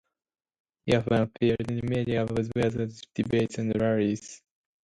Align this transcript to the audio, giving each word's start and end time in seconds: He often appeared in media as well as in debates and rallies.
He 0.87 0.95
often 0.95 1.21
appeared 1.21 1.69
in 1.69 1.85
media 1.87 2.23
as 2.25 2.49
well 2.55 2.65
as 2.65 2.75
in 2.75 2.89
debates 3.13 3.59
and 3.59 3.71
rallies. 3.79 4.41